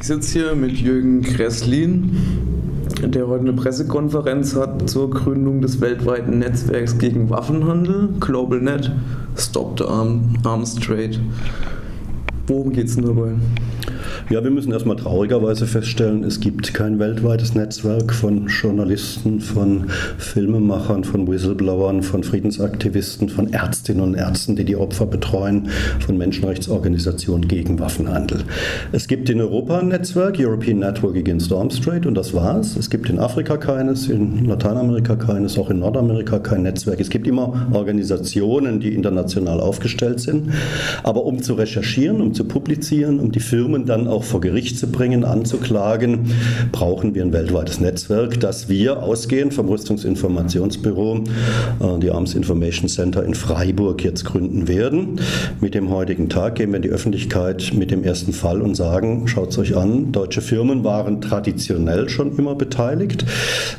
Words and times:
Ich 0.00 0.06
sitze 0.06 0.38
hier 0.38 0.54
mit 0.54 0.78
Jürgen 0.78 1.20
Kresslin, 1.20 2.16
der 3.04 3.28
heute 3.28 3.42
eine 3.42 3.52
Pressekonferenz 3.52 4.56
hat 4.56 4.88
zur 4.88 5.10
Gründung 5.10 5.60
des 5.60 5.82
weltweiten 5.82 6.38
Netzwerks 6.38 6.96
gegen 6.96 7.28
Waffenhandel, 7.28 8.08
GlobalNet, 8.18 8.90
Stop 9.36 9.78
the 9.78 9.84
Arms 9.84 10.74
Trade. 10.76 11.18
Worum 12.46 12.72
geht 12.72 12.86
es 12.86 12.94
denn 12.94 13.04
dabei? 13.04 13.32
Ja, 14.32 14.44
wir 14.44 14.52
müssen 14.52 14.70
erstmal 14.72 14.94
traurigerweise 14.94 15.66
feststellen, 15.66 16.22
es 16.22 16.38
gibt 16.38 16.72
kein 16.72 17.00
weltweites 17.00 17.56
Netzwerk 17.56 18.14
von 18.14 18.46
Journalisten, 18.46 19.40
von 19.40 19.90
Filmemachern, 20.18 21.02
von 21.02 21.26
Whistleblowern, 21.26 22.04
von 22.04 22.22
Friedensaktivisten, 22.22 23.28
von 23.28 23.52
Ärztinnen 23.52 24.04
und 24.04 24.14
Ärzten, 24.14 24.54
die 24.54 24.64
die 24.64 24.76
Opfer 24.76 25.06
betreuen, 25.06 25.68
von 25.98 26.16
Menschenrechtsorganisationen 26.16 27.48
gegen 27.48 27.80
Waffenhandel. 27.80 28.44
Es 28.92 29.08
gibt 29.08 29.28
in 29.30 29.40
Europa 29.40 29.80
ein 29.80 29.88
Netzwerk, 29.88 30.36
European 30.38 30.78
Network 30.78 31.16
Against 31.16 31.52
Arms 31.52 31.80
Trade, 31.80 32.06
und 32.06 32.14
das 32.14 32.32
war's. 32.32 32.76
Es 32.76 32.88
gibt 32.88 33.10
in 33.10 33.18
Afrika 33.18 33.56
keines, 33.56 34.06
in 34.06 34.44
Lateinamerika 34.44 35.16
keines, 35.16 35.58
auch 35.58 35.70
in 35.70 35.80
Nordamerika 35.80 36.38
kein 36.38 36.62
Netzwerk. 36.62 37.00
Es 37.00 37.10
gibt 37.10 37.26
immer 37.26 37.66
Organisationen, 37.72 38.78
die 38.78 38.94
international 38.94 39.58
aufgestellt 39.58 40.20
sind. 40.20 40.50
Aber 41.02 41.24
um 41.24 41.42
zu 41.42 41.54
recherchieren, 41.54 42.20
um 42.20 42.32
zu 42.32 42.44
publizieren, 42.44 43.18
um 43.18 43.32
die 43.32 43.40
Firmen 43.40 43.86
dann 43.86 44.06
auch 44.06 44.19
vor 44.24 44.40
Gericht 44.40 44.78
zu 44.78 44.90
bringen, 44.90 45.24
anzuklagen, 45.24 46.32
brauchen 46.72 47.14
wir 47.14 47.22
ein 47.22 47.32
weltweites 47.32 47.80
Netzwerk, 47.80 48.40
das 48.40 48.68
wir 48.68 49.02
ausgehend 49.02 49.54
vom 49.54 49.68
Rüstungsinformationsbüro, 49.68 51.24
äh, 51.80 51.98
die 52.00 52.10
Arms 52.10 52.34
Information 52.34 52.88
Center 52.88 53.24
in 53.24 53.34
Freiburg 53.34 54.04
jetzt 54.04 54.24
gründen 54.24 54.68
werden. 54.68 55.20
Mit 55.60 55.74
dem 55.74 55.90
heutigen 55.90 56.28
Tag 56.28 56.56
gehen 56.56 56.70
wir 56.70 56.76
in 56.76 56.82
die 56.82 56.90
Öffentlichkeit 56.90 57.72
mit 57.74 57.90
dem 57.90 58.04
ersten 58.04 58.32
Fall 58.32 58.62
und 58.62 58.74
sagen, 58.74 59.26
schaut 59.26 59.50
es 59.50 59.58
euch 59.58 59.76
an, 59.76 60.12
deutsche 60.12 60.40
Firmen 60.40 60.84
waren 60.84 61.20
traditionell 61.20 62.08
schon 62.08 62.36
immer 62.36 62.54
beteiligt, 62.54 63.24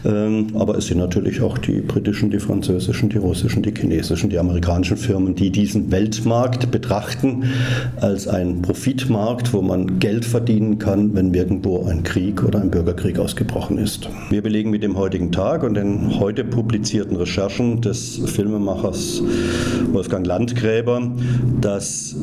ähm, 0.06 0.47
aber 0.56 0.78
es 0.78 0.88
sind 0.88 0.97
natürlich 0.97 1.42
auch 1.42 1.58
die 1.58 1.81
britischen, 1.81 2.31
die 2.31 2.39
französischen, 2.39 3.09
die 3.09 3.17
russischen, 3.17 3.64
die 3.64 3.73
chinesischen, 3.75 4.30
die 4.30 4.39
amerikanischen 4.39 4.97
Firmen, 4.97 5.36
die 5.36 5.52
diesen 5.52 5.92
Weltmarkt 5.92 6.72
betrachten 6.72 7.45
als 8.00 8.28
ein 8.28 8.62
Profitmarkt, 8.62 9.53
wo 9.53 9.62
man 9.62 10.00
Geld 10.00 10.25
verdienen 10.32 10.80
kann, 10.80 11.14
wenn 11.14 11.34
irgendwo 11.34 11.86
ein 11.86 12.04
Krieg 12.04 12.44
oder 12.44 12.62
ein 12.62 12.72
Bürgerkrieg 12.72 13.20
ausgebrochen 13.20 13.78
ist. 13.78 14.10
Wir 14.30 14.42
belegen 14.42 14.72
mit 14.72 14.82
dem 14.82 14.98
heutigen 14.98 15.32
Tag 15.32 15.64
und 15.64 15.76
den 15.76 16.20
heute 16.20 16.44
publizierten 16.44 17.18
Recherchen 17.18 17.82
des 17.82 18.22
Filmemachers 18.26 19.22
Wolfgang 19.92 20.26
Landgräber, 20.26 21.12
dass 21.59 22.16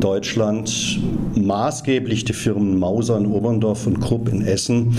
Deutschland 0.00 1.00
maßgeblich 1.34 2.24
die 2.24 2.32
Firmen 2.32 2.78
Mauser 2.78 3.18
in 3.18 3.26
Oberndorf 3.26 3.86
und 3.86 4.00
Krupp 4.00 4.28
in 4.32 4.42
Essen 4.42 4.96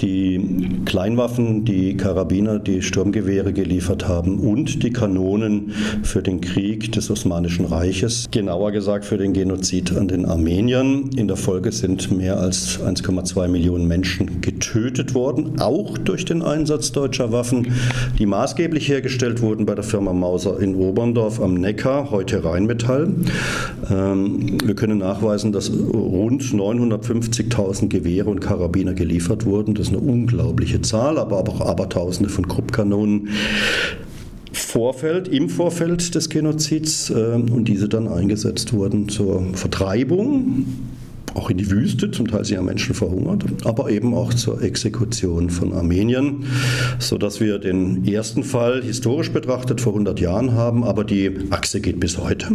die 0.00 0.80
Kleinwaffen, 0.84 1.64
die 1.64 1.96
Karabiner, 1.96 2.58
die 2.58 2.82
Sturmgewehre 2.82 3.52
geliefert 3.52 4.08
haben 4.08 4.38
und 4.40 4.82
die 4.82 4.90
Kanonen 4.90 5.72
für 6.02 6.22
den 6.22 6.40
Krieg 6.40 6.92
des 6.92 7.10
Osmanischen 7.10 7.66
Reiches, 7.66 8.28
genauer 8.30 8.72
gesagt 8.72 9.04
für 9.04 9.18
den 9.18 9.32
Genozid 9.32 9.96
an 9.96 10.08
den 10.08 10.24
Armeniern. 10.24 11.10
In 11.16 11.28
der 11.28 11.36
Folge 11.36 11.72
sind 11.72 11.89
sind 11.90 12.16
mehr 12.16 12.38
als 12.38 12.78
1,2 12.80 13.48
Millionen 13.48 13.88
Menschen 13.88 14.40
getötet 14.40 15.14
worden, 15.14 15.60
auch 15.60 15.98
durch 15.98 16.24
den 16.24 16.40
Einsatz 16.40 16.92
deutscher 16.92 17.32
Waffen, 17.32 17.72
die 18.18 18.26
maßgeblich 18.26 18.88
hergestellt 18.88 19.42
wurden 19.42 19.66
bei 19.66 19.74
der 19.74 19.82
Firma 19.82 20.12
Mauser 20.12 20.60
in 20.60 20.76
Oberndorf 20.76 21.40
am 21.40 21.54
Neckar, 21.54 22.12
heute 22.12 22.44
Rheinmetall. 22.44 23.12
Ähm, 23.90 24.58
wir 24.64 24.74
können 24.76 24.98
nachweisen, 24.98 25.50
dass 25.50 25.70
rund 25.70 26.42
950.000 26.42 27.88
Gewehre 27.88 28.30
und 28.30 28.40
Karabiner 28.40 28.94
geliefert 28.94 29.44
wurden. 29.44 29.74
Das 29.74 29.88
ist 29.88 29.92
eine 29.92 30.02
unglaubliche 30.02 30.80
Zahl, 30.82 31.18
aber 31.18 31.38
auch 31.38 31.60
Abertausende 31.60 32.30
von 32.30 32.46
Kruppkanonen. 32.46 33.30
Vorfeld, 34.52 35.26
im 35.26 35.48
Vorfeld 35.48 36.14
des 36.14 36.28
Genozids 36.28 37.10
äh, 37.10 37.14
und 37.34 37.64
diese 37.64 37.88
dann 37.88 38.06
eingesetzt 38.06 38.72
wurden 38.72 39.08
zur 39.08 39.42
Vertreibung 39.54 40.66
auch 41.34 41.50
in 41.50 41.58
die 41.58 41.70
Wüste, 41.70 42.10
zum 42.10 42.28
Teil 42.28 42.44
sind 42.44 42.56
ja 42.56 42.62
Menschen 42.62 42.94
verhungert, 42.94 43.44
aber 43.64 43.90
eben 43.90 44.14
auch 44.14 44.34
zur 44.34 44.62
Exekution 44.62 45.50
von 45.50 45.72
Armenien, 45.72 46.44
sodass 46.98 47.40
wir 47.40 47.58
den 47.58 48.04
ersten 48.06 48.44
Fall 48.44 48.82
historisch 48.82 49.30
betrachtet 49.30 49.80
vor 49.80 49.92
100 49.92 50.20
Jahren 50.20 50.52
haben, 50.52 50.84
aber 50.84 51.04
die 51.04 51.30
Achse 51.50 51.80
geht 51.80 52.00
bis 52.00 52.18
heute. 52.18 52.48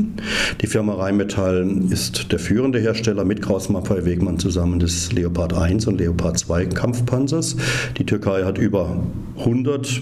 Die 0.62 0.68
Firma 0.68 0.94
Rheinmetall 0.94 1.69
ist 1.90 2.31
der 2.31 2.40
führende 2.40 2.80
Hersteller 2.80 3.25
mit 3.25 3.41
Kraus 3.41 3.69
Maffei 3.69 4.06
Wegmann 4.06 4.40
zusammen 4.40 4.80
des 4.80 5.12
Leopard 5.12 5.53
1 5.53 5.88
und 5.88 6.00
Leopard 6.00 6.38
2 6.38 6.66
Kampfpanzers. 6.68 7.56
Die 7.97 8.06
Türkei 8.06 8.44
hat 8.44 8.58
über 8.58 8.97
100 9.38 10.02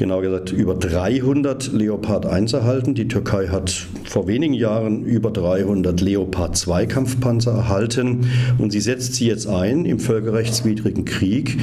genau 0.00 0.22
gesagt 0.22 0.50
über 0.50 0.74
300 0.74 1.74
Leopard 1.74 2.24
1 2.24 2.54
erhalten. 2.54 2.94
Die 2.94 3.06
Türkei 3.06 3.48
hat 3.48 3.86
vor 4.04 4.26
wenigen 4.26 4.54
Jahren 4.54 5.04
über 5.04 5.30
300 5.30 6.00
Leopard 6.00 6.56
2 6.56 6.86
Kampfpanzer 6.86 7.52
erhalten 7.52 8.30
und 8.56 8.70
sie 8.72 8.80
setzt 8.80 9.16
sie 9.16 9.26
jetzt 9.26 9.46
ein 9.46 9.84
im 9.84 9.98
völkerrechtswidrigen 9.98 11.04
Krieg 11.04 11.58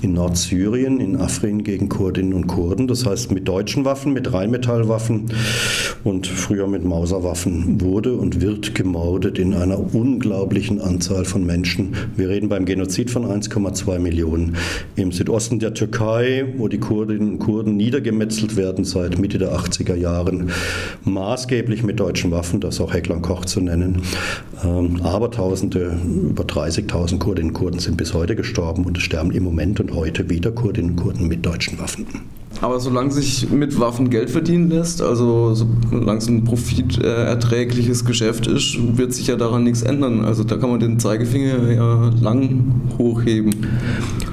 in 0.00 0.14
Nordsyrien, 0.14 1.00
in 1.00 1.16
Afrin 1.16 1.64
gegen 1.64 1.90
Kurdinnen 1.90 2.32
und 2.32 2.46
Kurden. 2.46 2.88
Das 2.88 3.04
heißt 3.04 3.30
mit 3.30 3.46
deutschen 3.46 3.84
Waffen, 3.84 4.14
mit 4.14 4.32
Rheinmetallwaffen 4.32 5.26
und 6.04 6.26
früher 6.26 6.66
mit 6.66 6.84
Mauserwaffen 6.84 7.80
wurde 7.80 8.14
und 8.14 8.40
wird 8.40 8.74
gemordet 8.74 9.38
in 9.38 9.54
einer 9.54 9.94
unglaublichen 9.94 10.80
Anzahl 10.80 11.24
von 11.24 11.44
Menschen. 11.44 11.94
Wir 12.16 12.28
reden 12.28 12.48
beim 12.48 12.64
Genozid 12.64 13.10
von 13.10 13.24
1,2 13.24 13.98
Millionen 13.98 14.56
im 14.96 15.12
Südosten 15.12 15.58
der 15.58 15.74
Türkei, 15.74 16.44
wo 16.56 16.68
die 16.68 16.78
Kurdinnen 16.78 17.32
und 17.32 17.38
Kurden 17.38 17.76
niedergemetzelt 17.76 18.56
werden 18.56 18.84
seit 18.84 19.18
Mitte 19.18 19.38
der 19.38 19.52
80er 19.52 19.94
Jahren, 19.94 20.50
maßgeblich 21.04 21.82
mit 21.82 22.00
deutschen 22.00 22.30
Waffen, 22.30 22.60
das 22.60 22.80
auch 22.80 22.92
Heckler 22.92 23.20
Koch 23.20 23.44
zu 23.44 23.60
nennen. 23.60 24.02
Ähm, 24.64 25.00
aber 25.02 25.30
Tausende, 25.30 25.96
über 26.28 26.44
30.000 26.44 27.18
Kurdinnen 27.18 27.50
und 27.50 27.54
Kurden 27.54 27.78
sind 27.78 27.96
bis 27.96 28.14
heute 28.14 28.36
gestorben 28.36 28.84
und 28.84 28.96
es 28.98 29.02
sterben 29.02 29.30
im 29.32 29.44
Moment 29.44 29.80
und 29.80 29.94
heute 29.94 30.28
wieder 30.28 30.50
Kurdinnen 30.50 30.90
und 30.90 30.96
Kurden 30.96 31.28
mit 31.28 31.44
deutschen 31.46 31.78
Waffen. 31.78 32.06
Aber 32.60 32.78
solange 32.78 33.10
sich 33.10 33.50
mit 33.50 33.78
Waffen 33.80 34.10
Geld 34.10 34.30
verdienen 34.30 34.70
lässt, 34.70 35.02
also 35.02 35.54
solange 35.90 36.18
es 36.18 36.28
ein 36.28 36.44
profiterträgliches 36.44 38.04
Geschäft 38.04 38.46
ist, 38.46 38.76
wird 38.96 39.12
sich 39.14 39.26
ja 39.26 39.36
daran 39.36 39.64
nichts 39.64 39.82
ändern. 39.82 40.24
Also 40.24 40.44
da 40.44 40.56
kann 40.56 40.70
man 40.70 40.78
den 40.78 41.00
Zeigefinger 41.00 41.72
ja 41.72 42.10
lang 42.20 42.82
hochheben. 42.98 43.54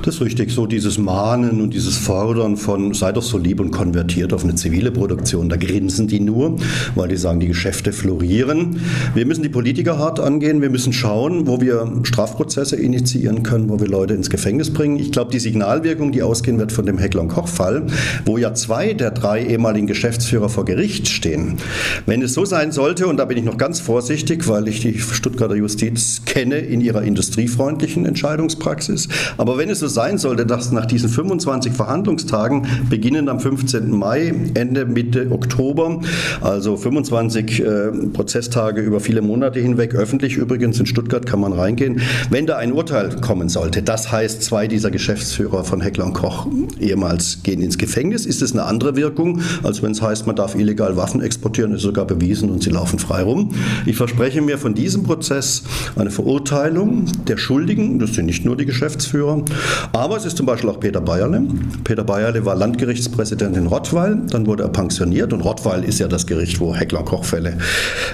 Das 0.03 0.16
ist 0.16 0.22
richtig, 0.22 0.52
so 0.52 0.66
dieses 0.66 0.97
Mahnen 0.97 1.62
und 1.62 1.74
dieses 1.74 1.97
Fordern 1.97 2.56
von 2.56 2.94
sei 2.94 3.12
doch 3.12 3.22
so 3.22 3.38
lieb 3.38 3.59
und 3.59 3.72
konvertiert 3.72 4.34
auf 4.34 4.44
eine 4.44 4.56
zivile 4.56 4.91
Produktion, 4.91 5.50
da 5.50 5.58
grinsen 5.58 6.08
die 6.08 6.19
nur, 6.19 6.56
weil 6.96 7.09
die 7.09 7.18
sagen, 7.18 7.40
die 7.40 7.47
Geschäfte 7.47 7.91
florieren. 7.91 8.79
Wir 9.13 9.25
müssen 9.25 9.44
die 9.44 9.50
Politiker 9.50 9.97
hart 9.97 10.19
angehen, 10.19 10.62
wir 10.62 10.69
müssen 10.69 10.94
schauen, 10.94 11.47
wo 11.47 11.59
wir 11.62 11.91
Strafprozesse 12.03 12.75
initiieren 12.75 13.44
können, 13.44 13.69
wo 13.69 13.79
wir 13.79 13.88
Leute 13.88 14.13
ins 14.13 14.29
Gefängnis 14.29 14.72
bringen. 14.72 14.97
Ich 14.97 15.12
glaube, 15.12 15.31
die 15.31 15.40
Signalwirkung, 15.40 16.12
die 16.12 16.24
ausgehen 16.24 16.59
wird 16.59 16.72
von 16.72 16.85
dem 16.85 16.97
Heckler-Koch-Fall, 16.97 17.88
wo 18.25 18.38
ja 18.38 18.53
zwei 18.53 18.94
der 18.94 19.12
drei 19.12 19.44
ehemaligen 19.46 19.88
Geschäftsführer 19.88 20.50
vor 20.50 20.66
Gericht 20.66 21.08
stehen. 21.08 21.58
Wenn 22.06 22.22
es 22.22 22.34
so 22.34 22.46
sein 22.46 22.72
sollte, 22.72 23.08
und 23.08 23.18
da 23.18 23.25
bin 23.25 23.38
ich 23.38 23.44
noch 23.44 23.58
ganz 23.58 23.80
vorsichtig, 23.80 24.47
weil 24.47 24.68
ich 24.68 24.81
die 24.81 25.00
Stuttgarter 25.00 25.56
Justiz 25.56 26.24
kenne 26.25 26.58
in 26.58 26.81
ihrer 26.81 27.03
industriefreundlichen 27.03 28.06
Entscheidungspraxis, 28.06 29.08
aber 29.38 29.58
wenn 29.58 29.70
es 29.70 29.80
so 29.80 29.88
sein 29.88 30.18
sollte, 30.18 30.46
dass 30.46 30.72
nach 30.72 30.86
diesen 30.86 31.09
25 31.09 31.74
Verhandlungstagen, 31.74 32.68
beginnend 32.90 33.30
am 33.30 33.40
15. 33.40 33.92
Mai, 33.92 34.34
Ende 34.53 34.86
Mitte 34.86 35.28
Oktober, 35.31 36.02
also 36.41 36.78
25 36.78 37.59
äh, 37.59 37.91
Prozesstage 38.14 38.81
über 38.81 39.00
viele 39.00 39.22
Monate 39.22 39.59
hinweg, 39.59 39.96
öffentlich 39.96 40.38
übrigens 40.38 40.80
in 40.80 40.86
Stuttgart 40.86 41.26
kann 41.26 41.40
man 41.40 41.53
reingehen, 41.53 42.02
wenn 42.30 42.46
da 42.46 42.58
ein 42.58 42.74
Urteil 42.74 43.09
kommen 43.22 43.50
sollte, 43.50 43.82
das 43.82 44.12
heißt, 44.12 44.44
zwei 44.44 44.67
dieser 44.67 44.91
Geschäftsführer 44.91 45.64
von 45.64 45.82
Heckler 45.82 46.05
und 46.05 46.14
Koch 46.14 46.47
ehemals 46.79 47.44
gehen 47.44 47.62
ins 47.62 47.78
Gefängnis, 47.78 47.98
Gefängnis 47.99 48.25
ist 48.25 48.41
es 48.41 48.53
eine 48.53 48.63
andere 48.63 48.96
Wirkung, 48.96 49.41
als 49.61 49.84
wenn 49.84 49.91
es 49.91 50.01
heißt, 50.01 50.25
man 50.25 50.37
darf 50.37 50.55
illegal 50.55 50.96
Waffen 50.96 51.22
exportieren, 51.22 51.73
ist 51.73 51.81
sogar 51.81 52.05
bewiesen 52.07 52.49
und 52.49 52.63
sie 52.63 52.69
laufen 52.69 52.97
frei 52.97 53.23
rum. 53.23 53.49
Ich 53.85 53.97
verspreche 53.97 54.41
mir 54.41 54.57
von 54.57 54.73
diesem 54.73 55.03
Prozess 55.03 55.63
eine 55.97 56.09
Verurteilung 56.09 57.07
der 57.28 57.35
Schuldigen, 57.35 57.99
das 57.99 58.13
sind 58.13 58.28
nicht 58.28 58.46
nur 58.46 58.55
die 58.55 58.66
Geschäftsführer, 58.66 59.43
aber 59.91 60.16
es 60.16 60.23
ist 60.23 60.37
zum 60.37 60.46
Beispiel 60.46 60.69
auch 60.69 60.79
Peter 60.79 61.01
Bayerle. 61.01 61.43
Peter 61.84 62.05
Bayerle 62.05 62.46
war 62.46 62.55
Landgerichtspräsident 62.55 63.57
in 63.57 63.67
Rottweil, 63.67 64.22
dann 64.29 64.45
wurde 64.45 64.63
er 64.63 64.69
pensioniert 64.69 65.34
und 65.34 65.41
Rottweil 65.41 65.84
ist 65.84 65.99
ja 65.99 66.07
das 66.07 66.25
Gericht, 66.25 66.61
wo 66.61 66.73
Heckler-Kochfälle 66.73 67.57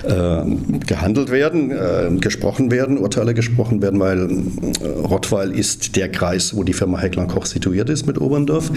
äh, 0.02 0.80
gehandelt 0.88 1.30
werden, 1.30 1.70
äh, 1.70 2.10
gesprochen 2.20 2.72
werden, 2.72 2.98
Urteile 2.98 3.36
gesprochen 3.36 3.84
werden, 3.84 4.00
weil 4.00 4.32
äh, 4.32 4.88
Rottweil 4.88 5.52
ist 5.52 5.96
der 5.96 6.10
Kreis, 6.10 6.56
wo 6.56 6.64
die 6.64 6.74
Firma 6.74 6.98
Heckler-Koch 6.98 7.46
situiert 7.46 7.92
ist 7.92 8.08
mit 8.08 8.20
Oberndorf. 8.20 8.72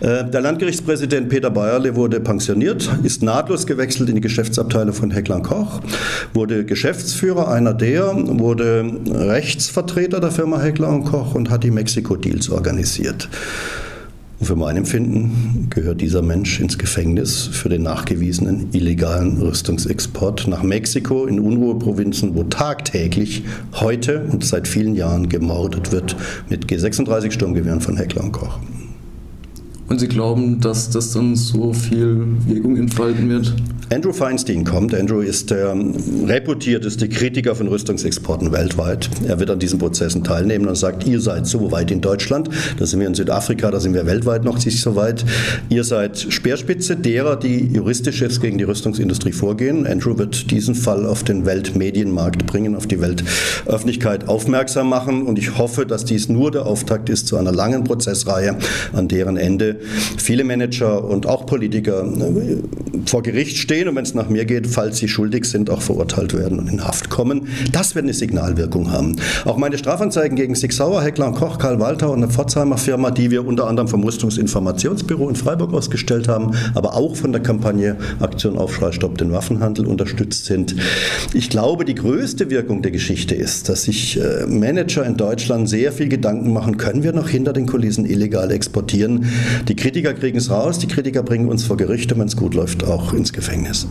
Äh, 0.00 0.24
der 0.24 0.49
Landgerichtspräsident 0.50 1.28
Peter 1.28 1.48
Bayerle 1.48 1.94
wurde 1.94 2.18
pensioniert, 2.18 2.90
ist 3.04 3.22
nahtlos 3.22 3.68
gewechselt 3.68 4.08
in 4.08 4.16
die 4.16 4.20
Geschäftsabteilung 4.20 4.92
von 4.92 5.12
Heckler 5.12 5.40
Koch, 5.42 5.80
wurde 6.34 6.64
Geschäftsführer 6.64 7.46
einer 7.52 7.72
der, 7.72 8.12
wurde 8.16 8.84
Rechtsvertreter 9.08 10.18
der 10.18 10.32
Firma 10.32 10.60
Heckler 10.60 10.98
Koch 11.04 11.36
und 11.36 11.50
hat 11.50 11.62
die 11.62 11.70
Mexiko-Deals 11.70 12.50
organisiert. 12.50 13.28
Und 14.40 14.46
für 14.46 14.56
mein 14.56 14.76
Empfinden 14.76 15.68
gehört 15.70 16.00
dieser 16.00 16.20
Mensch 16.20 16.58
ins 16.58 16.78
Gefängnis 16.78 17.46
für 17.52 17.68
den 17.68 17.84
nachgewiesenen 17.84 18.70
illegalen 18.72 19.40
Rüstungsexport 19.40 20.48
nach 20.48 20.64
Mexiko 20.64 21.26
in 21.26 21.38
Unruheprovinzen, 21.38 22.34
wo 22.34 22.42
tagtäglich 22.42 23.44
heute 23.74 24.24
und 24.32 24.44
seit 24.44 24.66
vielen 24.66 24.96
Jahren 24.96 25.28
gemordet 25.28 25.92
wird 25.92 26.16
mit 26.48 26.66
G36 26.66 27.30
Sturmgewehren 27.30 27.80
von 27.80 27.96
Heckler 27.96 28.28
Koch. 28.30 28.58
Und 29.90 29.98
Sie 29.98 30.06
glauben, 30.06 30.60
dass 30.60 30.88
das 30.88 31.12
dann 31.12 31.34
so 31.34 31.72
viel 31.72 32.24
Wirkung 32.46 32.76
entfalten 32.76 33.28
wird? 33.28 33.52
Andrew 33.92 34.12
Feinstein 34.12 34.62
kommt. 34.62 34.94
Andrew 34.94 35.18
ist 35.18 35.50
der 35.50 35.74
reputierteste 36.24 37.08
Kritiker 37.08 37.56
von 37.56 37.66
Rüstungsexporten 37.66 38.52
weltweit. 38.52 39.10
Er 39.26 39.40
wird 39.40 39.50
an 39.50 39.58
diesen 39.58 39.80
Prozessen 39.80 40.22
teilnehmen 40.22 40.68
und 40.68 40.76
sagt, 40.76 41.08
ihr 41.08 41.20
seid 41.20 41.48
so 41.48 41.72
weit 41.72 41.90
in 41.90 42.00
Deutschland, 42.00 42.48
da 42.78 42.86
sind 42.86 43.00
wir 43.00 43.08
in 43.08 43.16
Südafrika, 43.16 43.72
da 43.72 43.80
sind 43.80 43.94
wir 43.94 44.06
weltweit 44.06 44.44
noch 44.44 44.64
nicht 44.64 44.80
so 44.80 44.94
weit. 44.94 45.24
Ihr 45.70 45.82
seid 45.82 46.16
Speerspitze 46.20 46.94
derer, 46.94 47.34
die 47.34 47.66
juristisch 47.66 48.20
jetzt 48.20 48.40
gegen 48.40 48.58
die 48.58 48.64
Rüstungsindustrie 48.64 49.32
vorgehen. 49.32 49.88
Andrew 49.88 50.16
wird 50.16 50.52
diesen 50.52 50.76
Fall 50.76 51.04
auf 51.04 51.24
den 51.24 51.44
Weltmedienmarkt 51.44 52.46
bringen, 52.46 52.76
auf 52.76 52.86
die 52.86 53.00
Weltöffentlichkeit 53.00 54.28
aufmerksam 54.28 54.88
machen 54.88 55.22
und 55.22 55.36
ich 55.36 55.58
hoffe, 55.58 55.84
dass 55.84 56.04
dies 56.04 56.28
nur 56.28 56.52
der 56.52 56.64
Auftakt 56.64 57.08
ist 57.08 57.26
zu 57.26 57.36
einer 57.36 57.50
langen 57.50 57.82
Prozessreihe, 57.82 58.56
an 58.92 59.08
deren 59.08 59.36
Ende 59.36 59.79
viele 60.18 60.44
Manager 60.44 61.04
und 61.04 61.26
auch 61.26 61.46
Politiker 61.46 62.04
äh, 62.04 62.56
vor 63.06 63.22
Gericht 63.22 63.56
stehen 63.58 63.88
und 63.88 63.96
wenn 63.96 64.04
es 64.04 64.14
nach 64.14 64.28
mir 64.28 64.44
geht, 64.44 64.66
falls 64.66 64.98
sie 64.98 65.08
schuldig 65.08 65.44
sind, 65.44 65.70
auch 65.70 65.82
verurteilt 65.82 66.34
werden 66.34 66.58
und 66.58 66.68
in 66.68 66.84
Haft 66.84 67.10
kommen. 67.10 67.48
Das 67.72 67.94
wird 67.94 68.04
eine 68.04 68.14
Signalwirkung 68.14 68.90
haben. 68.92 69.16
Auch 69.44 69.56
meine 69.56 69.78
Strafanzeigen 69.78 70.36
gegen 70.36 70.54
Sig 70.54 70.72
Sauer, 70.72 71.02
Heckler 71.02 71.28
und 71.28 71.34
Koch, 71.34 71.58
Karl 71.58 71.80
Walter 71.80 72.10
und 72.10 72.22
eine 72.22 72.32
Pforzheimer 72.32 72.78
Firma, 72.78 73.10
die 73.10 73.30
wir 73.30 73.46
unter 73.46 73.66
anderem 73.66 73.88
vom 73.88 74.02
Rüstungsinformationsbüro 74.04 75.28
in 75.28 75.36
Freiburg 75.36 75.72
ausgestellt 75.72 76.28
haben, 76.28 76.52
aber 76.74 76.94
auch 76.94 77.16
von 77.16 77.32
der 77.32 77.42
Kampagne 77.42 77.96
Aktion 78.20 78.58
Aufschrei 78.58 78.92
Stopp 78.92 79.18
den 79.18 79.32
Waffenhandel 79.32 79.86
unterstützt 79.86 80.46
sind. 80.46 80.76
Ich 81.34 81.50
glaube, 81.50 81.84
die 81.84 81.94
größte 81.94 82.50
Wirkung 82.50 82.82
der 82.82 82.90
Geschichte 82.90 83.34
ist, 83.34 83.68
dass 83.68 83.84
sich 83.84 84.20
äh, 84.20 84.46
Manager 84.46 85.04
in 85.04 85.16
Deutschland 85.16 85.68
sehr 85.68 85.92
viel 85.92 86.08
Gedanken 86.08 86.52
machen, 86.52 86.76
können 86.76 87.02
wir 87.02 87.12
noch 87.12 87.28
hinter 87.28 87.52
den 87.52 87.66
Kulissen 87.66 88.04
illegal 88.04 88.50
exportieren? 88.50 89.26
Die 89.70 89.76
Kritiker 89.76 90.14
kriegen 90.14 90.36
es 90.36 90.50
raus, 90.50 90.80
die 90.80 90.88
Kritiker 90.88 91.22
bringen 91.22 91.48
uns 91.48 91.62
vor 91.62 91.76
Gericht 91.76 92.10
und 92.10 92.18
wenn 92.18 92.26
es 92.26 92.36
gut 92.36 92.54
läuft, 92.54 92.82
auch 92.82 93.12
ins 93.12 93.32
Gefängnis. 93.32 93.78